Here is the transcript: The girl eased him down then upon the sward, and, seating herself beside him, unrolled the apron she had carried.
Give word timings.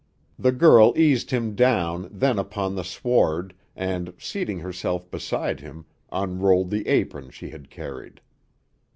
The 0.39 0.51
girl 0.51 0.93
eased 0.97 1.29
him 1.29 1.53
down 1.53 2.09
then 2.11 2.39
upon 2.39 2.73
the 2.73 2.83
sward, 2.83 3.53
and, 3.75 4.15
seating 4.17 4.57
herself 4.57 5.11
beside 5.11 5.59
him, 5.59 5.85
unrolled 6.11 6.71
the 6.71 6.87
apron 6.87 7.29
she 7.29 7.51
had 7.51 7.69
carried. 7.69 8.19